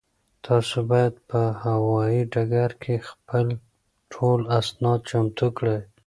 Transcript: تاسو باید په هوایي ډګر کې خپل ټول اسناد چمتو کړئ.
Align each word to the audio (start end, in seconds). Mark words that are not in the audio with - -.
تاسو 0.45 0.77
باید 0.91 1.13
په 1.29 1.41
هوایي 1.63 2.21
ډګر 2.33 2.71
کې 2.83 2.95
خپل 3.09 3.45
ټول 4.13 4.39
اسناد 4.59 4.99
چمتو 5.09 5.47
کړئ. 5.57 5.79